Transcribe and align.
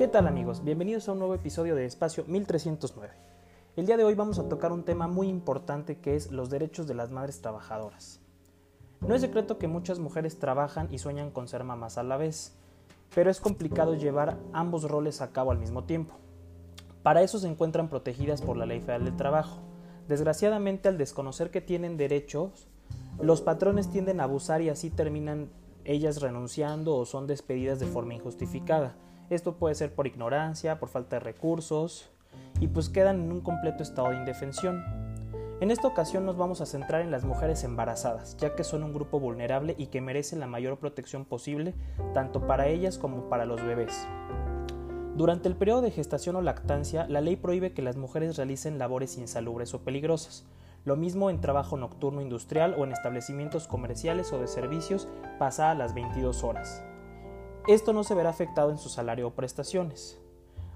¿Qué 0.00 0.08
tal 0.08 0.26
amigos? 0.26 0.64
Bienvenidos 0.64 1.06
a 1.06 1.12
un 1.12 1.18
nuevo 1.18 1.34
episodio 1.34 1.76
de 1.76 1.84
Espacio 1.84 2.24
1309. 2.26 3.12
El 3.76 3.84
día 3.84 3.98
de 3.98 4.04
hoy 4.04 4.14
vamos 4.14 4.38
a 4.38 4.48
tocar 4.48 4.72
un 4.72 4.82
tema 4.82 5.08
muy 5.08 5.28
importante 5.28 5.98
que 5.98 6.16
es 6.16 6.32
los 6.32 6.48
derechos 6.48 6.86
de 6.86 6.94
las 6.94 7.10
madres 7.10 7.42
trabajadoras. 7.42 8.18
No 9.02 9.14
es 9.14 9.20
secreto 9.20 9.58
que 9.58 9.68
muchas 9.68 9.98
mujeres 9.98 10.38
trabajan 10.38 10.88
y 10.90 10.96
sueñan 10.96 11.30
con 11.30 11.48
ser 11.48 11.64
mamás 11.64 11.98
a 11.98 12.02
la 12.02 12.16
vez, 12.16 12.56
pero 13.14 13.30
es 13.30 13.40
complicado 13.40 13.94
llevar 13.94 14.38
ambos 14.54 14.84
roles 14.84 15.20
a 15.20 15.32
cabo 15.32 15.50
al 15.50 15.58
mismo 15.58 15.84
tiempo. 15.84 16.14
Para 17.02 17.20
eso 17.20 17.38
se 17.38 17.48
encuentran 17.48 17.90
protegidas 17.90 18.40
por 18.40 18.56
la 18.56 18.64
Ley 18.64 18.80
Federal 18.80 19.04
del 19.04 19.18
Trabajo. 19.18 19.60
Desgraciadamente, 20.08 20.88
al 20.88 20.96
desconocer 20.96 21.50
que 21.50 21.60
tienen 21.60 21.98
derechos, 21.98 22.68
los 23.20 23.42
patrones 23.42 23.90
tienden 23.90 24.20
a 24.20 24.24
abusar 24.24 24.62
y 24.62 24.70
así 24.70 24.88
terminan 24.88 25.50
ellas 25.84 26.22
renunciando 26.22 26.96
o 26.96 27.04
son 27.04 27.26
despedidas 27.26 27.80
de 27.80 27.86
forma 27.86 28.14
injustificada. 28.14 28.96
Esto 29.30 29.54
puede 29.54 29.76
ser 29.76 29.94
por 29.94 30.08
ignorancia, 30.08 30.80
por 30.80 30.88
falta 30.88 31.16
de 31.16 31.20
recursos 31.20 32.10
y 32.58 32.66
pues 32.66 32.88
quedan 32.88 33.20
en 33.20 33.30
un 33.30 33.40
completo 33.40 33.84
estado 33.84 34.10
de 34.10 34.16
indefensión. 34.16 34.84
En 35.60 35.70
esta 35.70 35.86
ocasión 35.86 36.26
nos 36.26 36.36
vamos 36.36 36.60
a 36.60 36.66
centrar 36.66 37.00
en 37.02 37.12
las 37.12 37.24
mujeres 37.24 37.62
embarazadas, 37.62 38.36
ya 38.38 38.56
que 38.56 38.64
son 38.64 38.82
un 38.82 38.92
grupo 38.92 39.20
vulnerable 39.20 39.76
y 39.78 39.86
que 39.86 40.00
merecen 40.00 40.40
la 40.40 40.48
mayor 40.48 40.78
protección 40.78 41.24
posible 41.24 41.74
tanto 42.12 42.48
para 42.48 42.66
ellas 42.66 42.98
como 42.98 43.28
para 43.28 43.44
los 43.44 43.62
bebés. 43.62 44.04
Durante 45.14 45.48
el 45.48 45.54
periodo 45.54 45.82
de 45.82 45.92
gestación 45.92 46.34
o 46.34 46.42
lactancia, 46.42 47.06
la 47.08 47.20
ley 47.20 47.36
prohíbe 47.36 47.72
que 47.72 47.82
las 47.82 47.96
mujeres 47.96 48.36
realicen 48.36 48.78
labores 48.78 49.16
insalubres 49.16 49.74
o 49.74 49.84
peligrosas, 49.84 50.44
lo 50.84 50.96
mismo 50.96 51.30
en 51.30 51.40
trabajo 51.40 51.76
nocturno 51.76 52.20
industrial 52.20 52.74
o 52.76 52.84
en 52.84 52.90
establecimientos 52.92 53.68
comerciales 53.68 54.32
o 54.32 54.40
de 54.40 54.48
servicios 54.48 55.06
pasadas 55.38 55.78
las 55.78 55.94
22 55.94 56.42
horas. 56.42 56.82
Esto 57.70 57.92
no 57.92 58.02
se 58.02 58.16
verá 58.16 58.30
afectado 58.30 58.72
en 58.72 58.78
su 58.78 58.88
salario 58.88 59.28
o 59.28 59.30
prestaciones. 59.30 60.18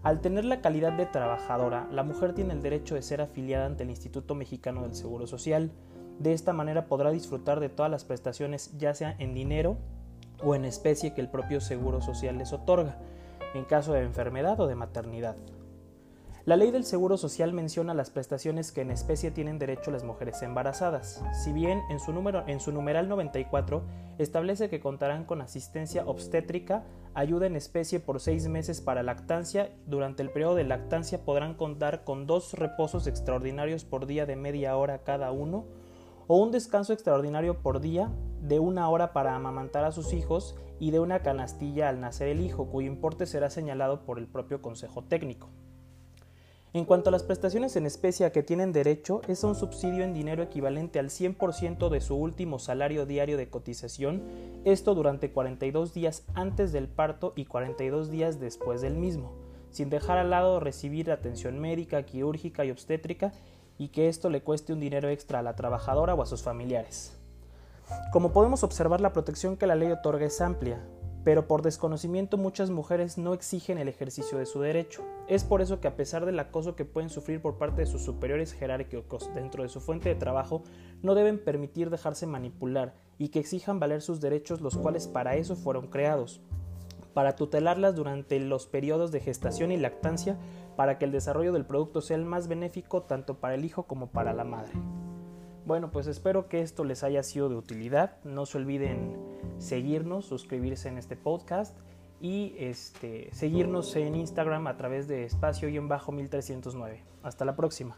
Al 0.04 0.20
tener 0.20 0.44
la 0.44 0.60
calidad 0.60 0.92
de 0.92 1.06
trabajadora, 1.06 1.88
la 1.90 2.04
mujer 2.04 2.34
tiene 2.34 2.52
el 2.52 2.62
derecho 2.62 2.94
de 2.94 3.02
ser 3.02 3.20
afiliada 3.20 3.66
ante 3.66 3.82
el 3.82 3.90
Instituto 3.90 4.36
Mexicano 4.36 4.82
del 4.82 4.94
Seguro 4.94 5.26
Social. 5.26 5.72
De 6.20 6.32
esta 6.32 6.52
manera 6.52 6.86
podrá 6.86 7.10
disfrutar 7.10 7.58
de 7.58 7.68
todas 7.68 7.90
las 7.90 8.04
prestaciones, 8.04 8.78
ya 8.78 8.94
sea 8.94 9.16
en 9.18 9.34
dinero 9.34 9.76
o 10.40 10.54
en 10.54 10.64
especie 10.64 11.14
que 11.14 11.20
el 11.20 11.28
propio 11.28 11.60
Seguro 11.60 12.00
Social 12.00 12.38
les 12.38 12.52
otorga, 12.52 12.96
en 13.54 13.64
caso 13.64 13.92
de 13.92 14.02
enfermedad 14.02 14.60
o 14.60 14.68
de 14.68 14.76
maternidad. 14.76 15.34
La 16.46 16.56
ley 16.56 16.70
del 16.70 16.84
Seguro 16.84 17.16
Social 17.16 17.54
menciona 17.54 17.94
las 17.94 18.10
prestaciones 18.10 18.70
que 18.70 18.82
en 18.82 18.90
especie 18.90 19.30
tienen 19.30 19.58
derecho 19.58 19.90
las 19.90 20.04
mujeres 20.04 20.42
embarazadas, 20.42 21.24
si 21.42 21.54
bien 21.54 21.80
en 21.88 21.98
su, 21.98 22.12
número, 22.12 22.44
en 22.46 22.60
su 22.60 22.70
numeral 22.70 23.08
94 23.08 23.82
establece 24.18 24.68
que 24.68 24.78
contarán 24.78 25.24
con 25.24 25.40
asistencia 25.40 26.04
obstétrica, 26.04 26.84
ayuda 27.14 27.46
en 27.46 27.56
especie 27.56 27.98
por 27.98 28.20
seis 28.20 28.46
meses 28.46 28.82
para 28.82 29.02
lactancia, 29.02 29.74
durante 29.86 30.22
el 30.22 30.28
periodo 30.28 30.54
de 30.56 30.64
lactancia 30.64 31.24
podrán 31.24 31.54
contar 31.54 32.04
con 32.04 32.26
dos 32.26 32.52
reposos 32.52 33.06
extraordinarios 33.06 33.86
por 33.86 34.04
día 34.04 34.26
de 34.26 34.36
media 34.36 34.76
hora 34.76 35.02
cada 35.02 35.32
uno, 35.32 35.64
o 36.26 36.36
un 36.36 36.50
descanso 36.50 36.92
extraordinario 36.92 37.62
por 37.62 37.80
día 37.80 38.12
de 38.42 38.58
una 38.58 38.90
hora 38.90 39.14
para 39.14 39.34
amamantar 39.34 39.86
a 39.86 39.92
sus 39.92 40.12
hijos 40.12 40.56
y 40.78 40.90
de 40.90 41.00
una 41.00 41.20
canastilla 41.20 41.88
al 41.88 42.00
nacer 42.00 42.28
el 42.28 42.42
hijo, 42.42 42.66
cuyo 42.66 42.88
importe 42.88 43.24
será 43.24 43.48
señalado 43.48 44.04
por 44.04 44.18
el 44.18 44.26
propio 44.26 44.60
Consejo 44.60 45.04
Técnico. 45.04 45.48
En 46.74 46.86
cuanto 46.86 47.08
a 47.08 47.12
las 47.12 47.22
prestaciones 47.22 47.76
en 47.76 47.86
especie 47.86 48.26
a 48.26 48.32
que 48.32 48.42
tienen 48.42 48.72
derecho, 48.72 49.20
es 49.28 49.44
un 49.44 49.54
subsidio 49.54 50.02
en 50.02 50.12
dinero 50.12 50.42
equivalente 50.42 50.98
al 50.98 51.08
100% 51.08 51.88
de 51.88 52.00
su 52.00 52.16
último 52.16 52.58
salario 52.58 53.06
diario 53.06 53.36
de 53.36 53.48
cotización, 53.48 54.24
esto 54.64 54.96
durante 54.96 55.30
42 55.30 55.94
días 55.94 56.24
antes 56.34 56.72
del 56.72 56.88
parto 56.88 57.32
y 57.36 57.44
42 57.44 58.10
días 58.10 58.40
después 58.40 58.80
del 58.80 58.96
mismo, 58.96 59.36
sin 59.70 59.88
dejar 59.88 60.18
al 60.18 60.30
lado 60.30 60.58
recibir 60.58 61.12
atención 61.12 61.60
médica, 61.60 62.02
quirúrgica 62.02 62.64
y 62.64 62.72
obstétrica 62.72 63.32
y 63.78 63.90
que 63.90 64.08
esto 64.08 64.28
le 64.28 64.42
cueste 64.42 64.72
un 64.72 64.80
dinero 64.80 65.08
extra 65.08 65.38
a 65.38 65.42
la 65.42 65.54
trabajadora 65.54 66.14
o 66.14 66.22
a 66.22 66.26
sus 66.26 66.42
familiares. 66.42 67.16
Como 68.10 68.32
podemos 68.32 68.64
observar, 68.64 69.00
la 69.00 69.12
protección 69.12 69.56
que 69.56 69.68
la 69.68 69.76
ley 69.76 69.92
otorga 69.92 70.26
es 70.26 70.40
amplia, 70.40 70.84
pero 71.24 71.48
por 71.48 71.62
desconocimiento 71.62 72.36
muchas 72.36 72.70
mujeres 72.70 73.16
no 73.16 73.32
exigen 73.32 73.78
el 73.78 73.88
ejercicio 73.88 74.36
de 74.36 74.44
su 74.44 74.60
derecho. 74.60 75.02
Es 75.26 75.42
por 75.42 75.62
eso 75.62 75.80
que 75.80 75.88
a 75.88 75.96
pesar 75.96 76.26
del 76.26 76.38
acoso 76.38 76.76
que 76.76 76.84
pueden 76.84 77.08
sufrir 77.08 77.40
por 77.40 77.56
parte 77.56 77.80
de 77.80 77.86
sus 77.86 78.02
superiores 78.02 78.52
jerárquicos 78.52 79.34
dentro 79.34 79.62
de 79.62 79.70
su 79.70 79.80
fuente 79.80 80.10
de 80.10 80.14
trabajo, 80.14 80.62
no 81.02 81.14
deben 81.14 81.42
permitir 81.42 81.88
dejarse 81.88 82.26
manipular 82.26 82.94
y 83.18 83.28
que 83.28 83.40
exijan 83.40 83.80
valer 83.80 84.02
sus 84.02 84.20
derechos 84.20 84.60
los 84.60 84.76
cuales 84.76 85.08
para 85.08 85.36
eso 85.36 85.56
fueron 85.56 85.86
creados, 85.86 86.42
para 87.14 87.36
tutelarlas 87.36 87.94
durante 87.94 88.38
los 88.38 88.66
periodos 88.66 89.10
de 89.10 89.20
gestación 89.20 89.72
y 89.72 89.78
lactancia 89.78 90.36
para 90.76 90.98
que 90.98 91.06
el 91.06 91.12
desarrollo 91.12 91.52
del 91.52 91.64
producto 91.64 92.02
sea 92.02 92.16
el 92.16 92.24
más 92.24 92.48
benéfico 92.48 93.02
tanto 93.02 93.38
para 93.38 93.54
el 93.54 93.64
hijo 93.64 93.84
como 93.84 94.08
para 94.08 94.34
la 94.34 94.44
madre. 94.44 94.72
Bueno, 95.64 95.90
pues 95.90 96.06
espero 96.06 96.48
que 96.48 96.60
esto 96.60 96.84
les 96.84 97.02
haya 97.04 97.22
sido 97.22 97.48
de 97.48 97.54
utilidad. 97.54 98.18
No 98.24 98.44
se 98.44 98.58
olviden 98.58 99.33
seguirnos, 99.58 100.26
suscribirse 100.26 100.88
en 100.88 100.98
este 100.98 101.16
podcast 101.16 101.76
y 102.20 102.54
este, 102.58 103.28
seguirnos 103.32 103.94
en 103.96 104.14
Instagram 104.14 104.66
a 104.66 104.76
través 104.76 105.08
de 105.08 105.24
espacio-1309. 105.24 106.98
Hasta 107.22 107.44
la 107.44 107.56
próxima. 107.56 107.96